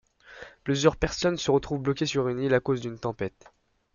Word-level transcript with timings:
Plusieurs 0.63 0.95
personnes 0.95 1.37
se 1.37 1.51
retrouvent 1.51 1.83
bloqués 1.83 2.07
sur 2.07 2.27
une 2.27 2.39
île 2.39 2.55
à 2.55 2.59
cause 2.59 2.81
d'une 2.81 2.97
tempête. 2.97 3.51